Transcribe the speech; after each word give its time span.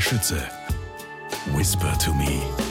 Schütze. 0.00 0.42
Whisper 1.54 1.96
to 1.98 2.12
me. 2.12 2.65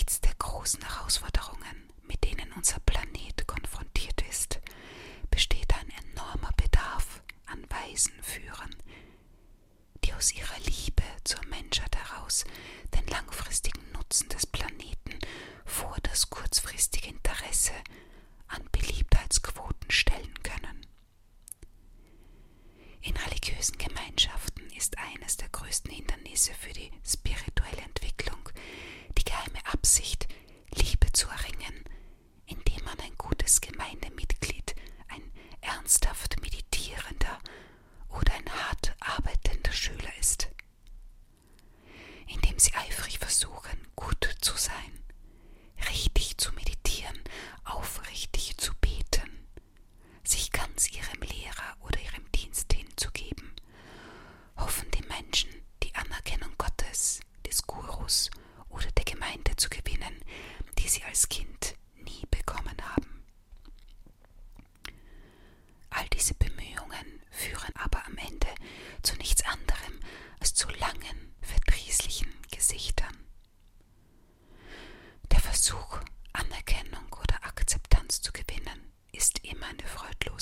angesichts 0.00 0.20
der 0.20 0.34
großen 0.38 0.82
Herausforderungen, 0.82 1.90
mit 2.04 2.24
denen 2.24 2.52
unser 2.52 2.80
Planet 2.80 3.46
konfrontiert 3.46 4.22
ist, 4.30 4.58
besteht 5.30 5.72
ein 5.74 5.90
enormer 6.12 6.50
Bedarf 6.56 7.22
an 7.46 7.64
weisen 7.68 8.14
Führern, 8.22 8.74
die 10.04 10.14
aus 10.14 10.32
ihrer 10.32 10.58
Liebe 10.60 11.02
zur 11.24 11.44
Menschheit 11.46 11.94
heraus 11.96 12.44
den 12.94 13.06
langfristigen 13.08 13.92
Nutzen 13.92 14.28
des 14.30 14.46
Planeten 14.46 15.18
vor 15.66 15.96
das 16.02 16.30
kurzfristige 16.30 17.08
Interesse 17.08 17.74
an 18.48 18.66
Beliebtheitsquoten 18.72 19.90
stellen 19.90 20.34
können. 20.42 20.86
In 23.02 23.16
religiösen 23.16 23.76
Gemeinschaften 23.76 24.66
ist 24.76 24.96
eines 24.96 25.36
der 25.36 25.48
größten 25.50 25.90
Hindernisse 25.90 26.54
für 26.54 26.72
die 26.72 26.90
spirituelle 27.04 27.49
Volksgemeindemitglied, 33.50 34.76
ein 35.08 35.22
ernsthaft 35.60 36.29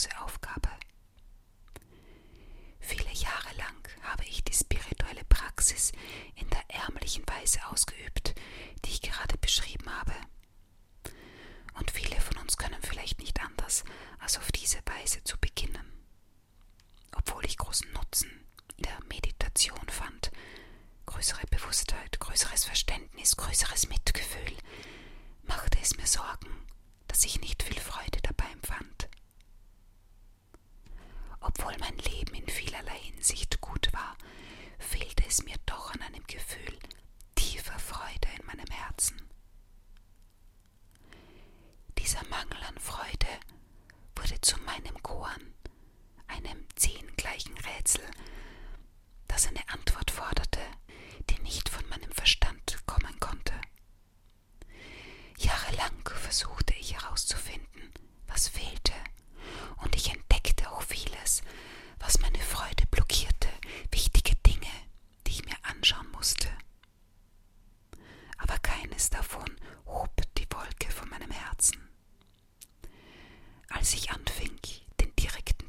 it. 0.06 0.27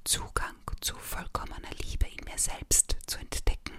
Zugang 0.10 0.56
zu 0.82 0.96
vollkommener 0.96 1.70
Liebe 1.84 2.08
in 2.08 2.26
mir 2.26 2.40
selbst 2.40 2.98
zu 3.06 3.20
entdecken, 3.20 3.76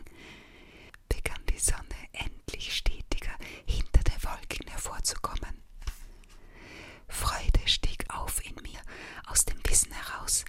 begann 1.09 1.45
die 1.47 1.59
Sonne 1.59 1.97
endlich 2.13 2.73
stetiger 2.73 3.35
hinter 3.67 4.05
der 4.05 4.23
Wolken 4.23 4.69
hervorzukommen. 4.69 5.61
Freude 7.09 7.67
stieg 7.67 8.05
auf 8.11 8.47
in 8.47 8.55
mir 8.63 8.79
aus 9.27 9.45
dem 9.45 9.59
Wissen 9.65 9.91
heraus, 9.91 10.45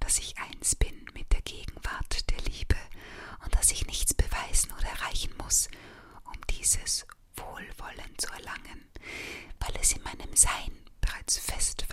dass 0.00 0.18
ich 0.20 0.38
eins 0.38 0.74
bin 0.74 1.04
mit 1.12 1.30
der 1.34 1.42
Gegenwart 1.42 2.30
der 2.30 2.40
Liebe 2.50 2.78
und 3.44 3.54
dass 3.54 3.72
ich 3.72 3.86
nichts 3.86 4.14
beweisen 4.14 4.72
oder 4.72 4.88
erreichen 4.88 5.34
muss, 5.36 5.68
um 6.24 6.40
dieses 6.48 7.06
Wohlwollen 7.36 8.16
zu 8.16 8.32
erlangen, 8.32 8.88
weil 9.58 9.76
es 9.82 9.92
in 9.92 10.02
meinem 10.02 10.34
Sein 10.34 10.72
bereits 11.02 11.36
fest 11.36 11.85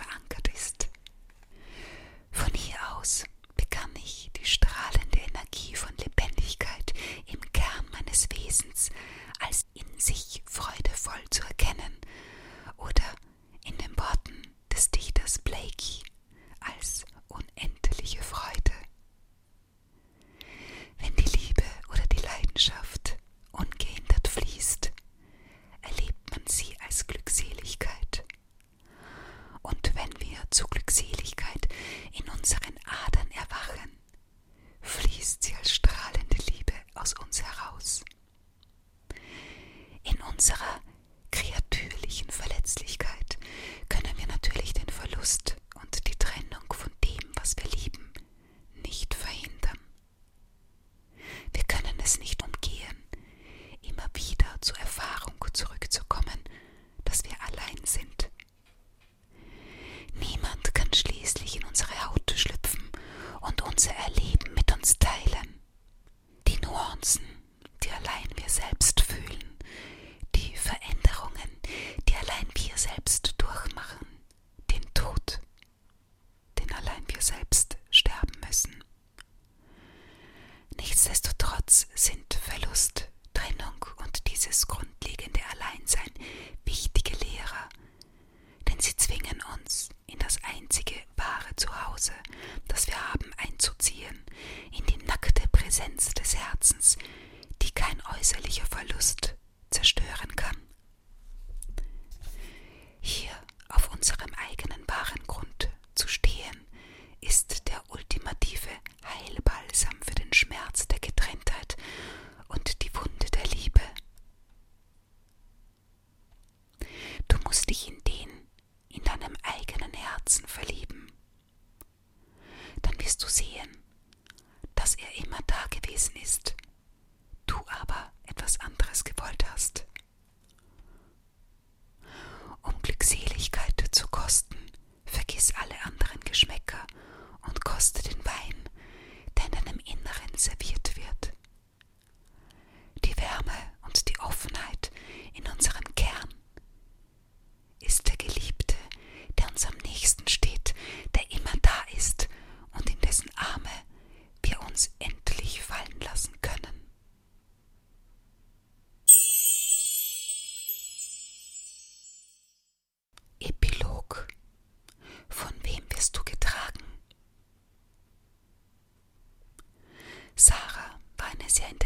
ja 171.60 171.66
in 171.68 171.83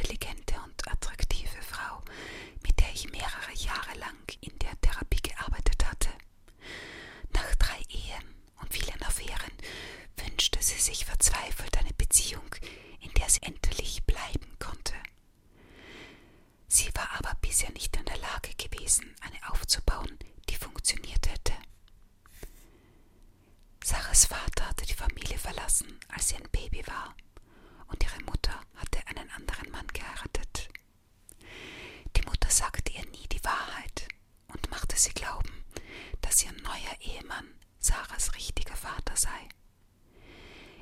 dass 36.28 36.44
ihr 36.44 36.52
neuer 36.60 37.00
Ehemann 37.00 37.54
Sarahs 37.78 38.34
richtiger 38.34 38.76
Vater 38.76 39.16
sei. 39.16 39.48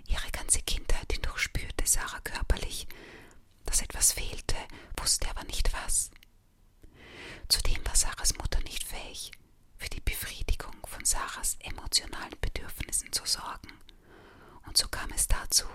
Ihre 0.08 0.28
ganze 0.32 0.60
Kindheit 0.62 1.12
hindurch 1.12 1.38
spürte 1.38 1.86
Sarah 1.86 2.18
körperlich, 2.22 2.88
dass 3.64 3.80
etwas 3.80 4.10
fehlte, 4.10 4.56
wusste 4.98 5.30
aber 5.30 5.44
nicht 5.44 5.72
was. 5.72 6.10
Zudem 7.46 7.86
war 7.86 7.94
Sarahs 7.94 8.36
Mutter 8.38 8.58
nicht 8.64 8.82
fähig, 8.82 9.30
für 9.78 9.88
die 9.88 10.00
Befriedigung 10.00 10.74
von 10.84 11.04
Sarahs 11.04 11.56
emotionalen 11.60 12.40
Bedürfnissen 12.40 13.12
zu 13.12 13.24
sorgen. 13.24 13.72
Und 14.66 14.76
so 14.76 14.88
kam 14.88 15.12
es 15.12 15.28
dazu, 15.28 15.66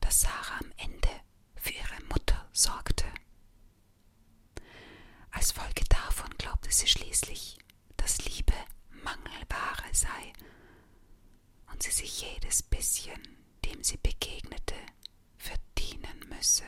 dass 0.00 0.22
Sarah 0.22 0.58
am 0.58 0.72
Ende 0.78 1.20
für 1.56 1.74
ihre 1.74 2.02
Mutter 2.08 2.48
sorgte. 2.54 3.04
Als 5.32 5.52
Folge 5.52 5.84
davon 5.90 6.30
glaubte 6.38 6.72
sie 6.72 6.86
schließlich, 6.86 7.59
dass 8.00 8.24
Liebe 8.24 8.54
Mangelware 9.04 9.92
sei 9.92 10.32
und 11.70 11.82
sie 11.82 11.90
sich 11.90 12.22
jedes 12.22 12.62
bisschen, 12.62 13.20
dem 13.64 13.82
sie 13.84 13.98
begegnete, 13.98 14.74
verdienen 15.36 16.26
müsse. 16.28 16.64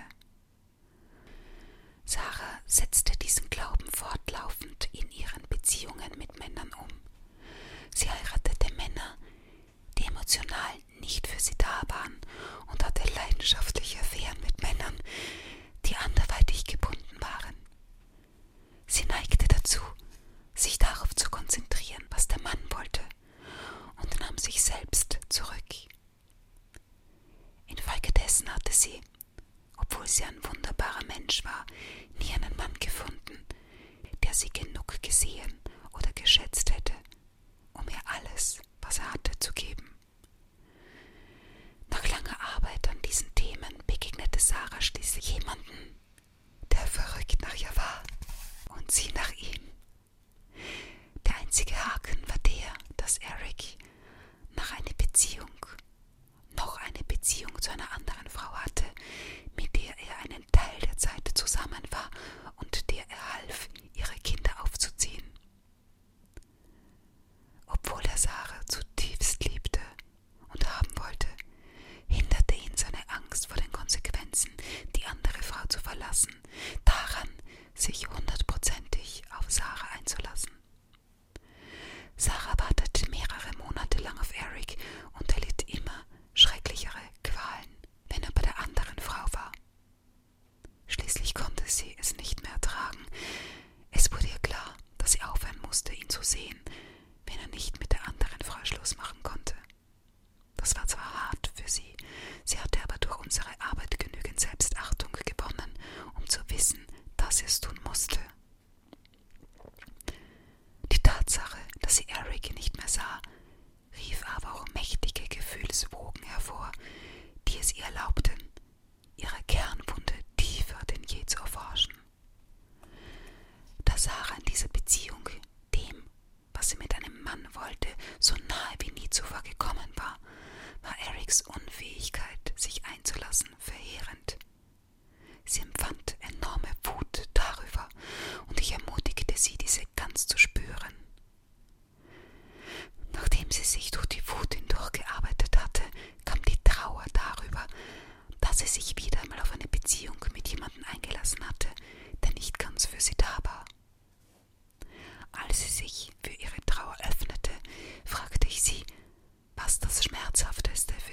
erlaubt. 117.82 118.21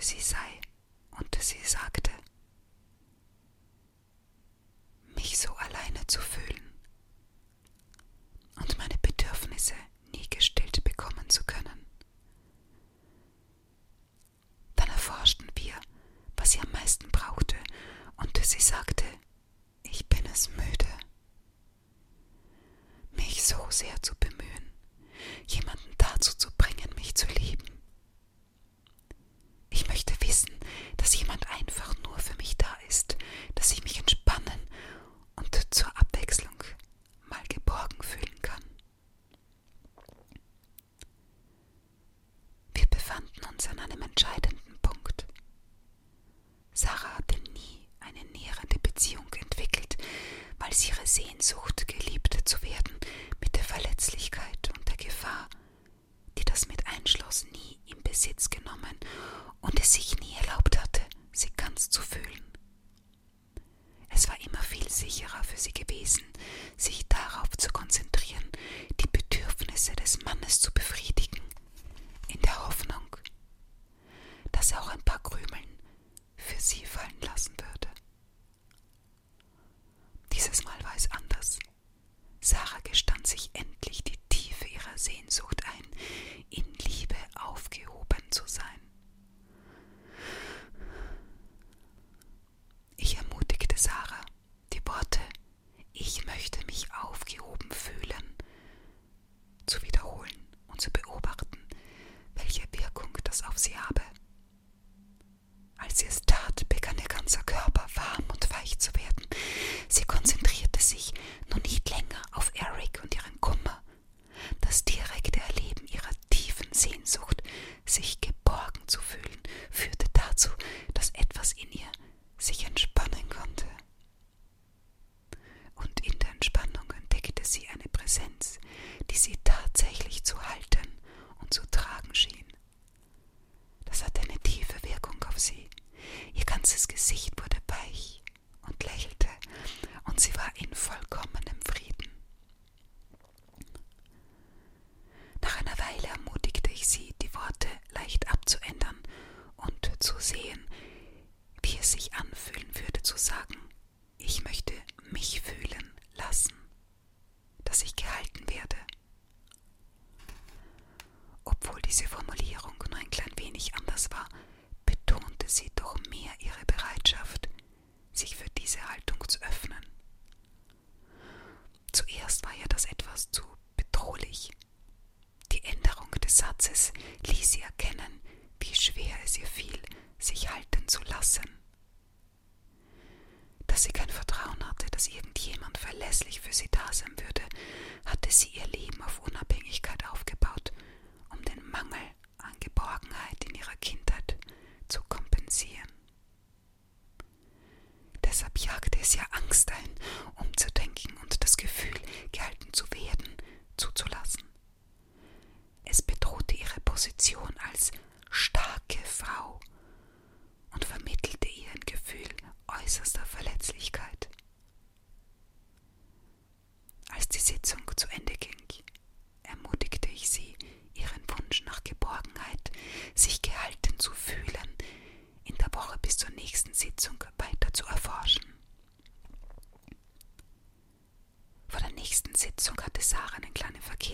sexy 0.10 0.22
sei. 0.22 0.69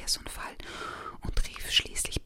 Verkehrsunfall 0.05 0.55
und 1.21 1.47
rief 1.47 1.71
schließlich 1.71 2.23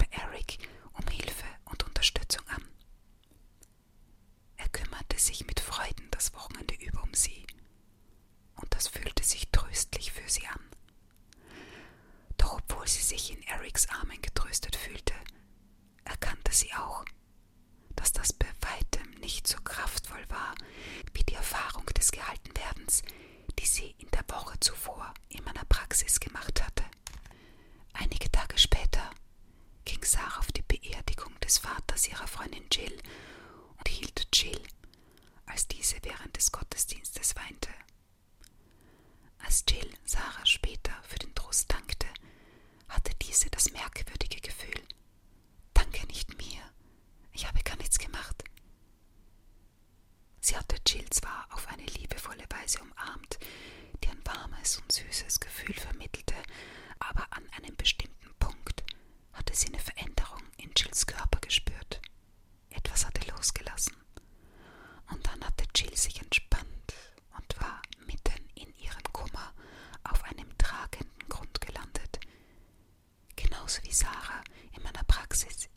Vaters 31.90 32.08
ihrer 32.08 32.28
Freundin 32.28 32.66
Jill 32.72 33.02
und 33.78 33.88
hielt 33.88 34.28
Jill, 34.32 34.62
als 35.48 35.68
diese 35.68 35.96
während 36.04 36.38
des 36.38 36.52
Gottesdienstes 36.52 37.36
weinte. 37.36 37.70
Als 39.40 39.64
Jill 39.68 39.92
Sarah 40.06 40.46
später 40.46 40.94
für 41.02 41.18
den 41.18 41.34
Trost 41.34 41.72
dankte, 41.72 42.06
hatte 42.90 43.12
diese 43.24 43.50
das 43.50 43.72
merkwürdige 43.72 44.40
Gefühl, 44.40 44.84
Danke 45.74 46.06
nicht 46.08 46.38
mir, 46.38 46.62
ich 47.32 47.48
habe 47.48 47.64
gar 47.64 47.78
nichts 47.78 47.98
gemacht. 47.98 48.44
Sie 50.42 50.56
hatte 50.56 50.76
Jill 50.86 51.10
zwar 51.10 51.48
auf 51.52 51.68
eine 51.70 51.86
liebevolle 51.86 52.46
Weise 52.52 52.82
umarmt, 52.82 53.40
die 54.04 54.10
ein 54.10 54.22
warmes 54.26 54.78
und 54.78 54.92
süßes 54.92 55.40
Gefühl 55.40 55.74
vermittelte, 55.74 56.36
aber 57.00 57.26
an 57.32 57.50
einem 57.58 57.76
bestimmten 57.76 58.32
Punkt 58.38 58.69
hatte 59.34 59.56
sie 59.56 59.68
eine 59.68 59.80
Veränderung 59.80 60.42
in 60.58 60.72
Jills 60.76 61.06
Körper 61.06 61.40
gespürt. 61.40 62.02
Etwas 62.70 63.06
hatte 63.06 63.30
losgelassen. 63.32 63.96
Und 65.12 65.26
dann 65.28 65.44
hatte 65.44 65.66
Jill 65.76 65.96
sich 65.96 66.22
entspannt 66.22 66.94
und 67.38 67.62
war 67.62 67.82
mitten 68.06 68.48
in 68.56 68.74
ihrem 68.76 69.04
Kummer 69.12 69.54
auf 70.04 70.24
einem 70.24 70.56
tragenden 70.58 71.30
Grund 71.30 71.62
gelandet. 71.62 72.20
Genauso 73.36 73.82
wie 73.84 73.92
Sarah 73.94 74.44
in 74.76 74.84
meiner 74.84 75.04
Praxis 75.06 75.70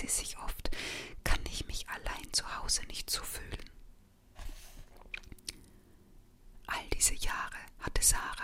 sie 0.00 0.08
sich 0.08 0.38
oft, 0.38 0.70
kann 1.24 1.40
ich 1.50 1.66
mich 1.66 1.88
allein 1.88 2.32
zu 2.32 2.44
Hause 2.58 2.82
nicht 2.86 3.10
so 3.10 3.22
fühlen. 3.22 3.70
All 6.66 6.88
diese 6.94 7.14
Jahre 7.14 7.58
hatte 7.80 8.02
Sarah 8.02 8.39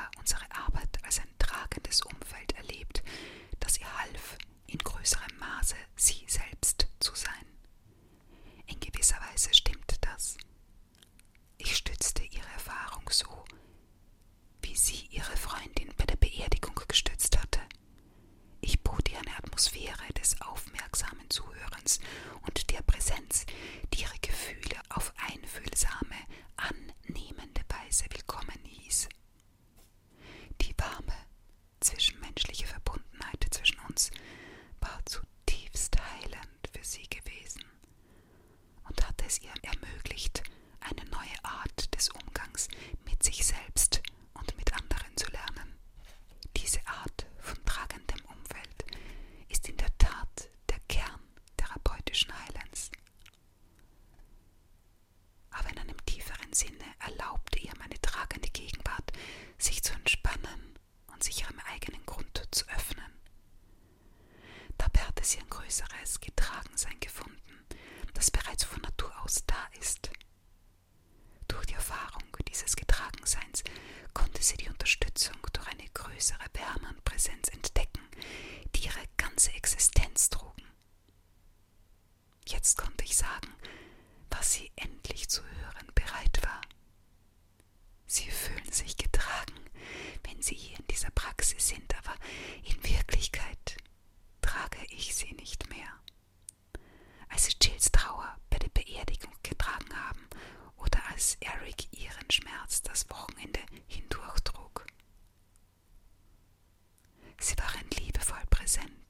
Sie 107.41 107.57
waren 107.59 107.89
liebevoll 107.99 108.43
präsent. 108.51 109.06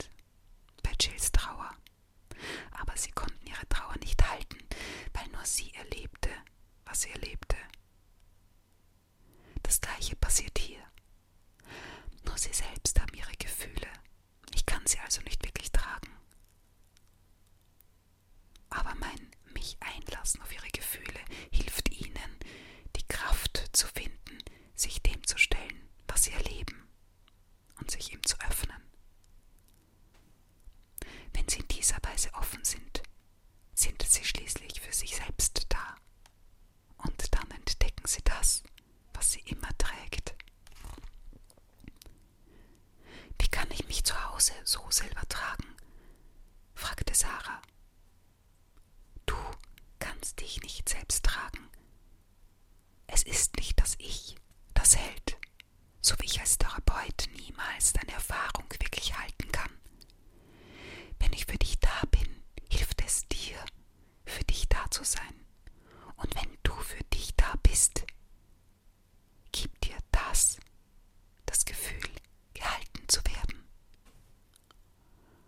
Sagen 38.06 38.22
Sie 38.22 38.22
das? 38.24 38.62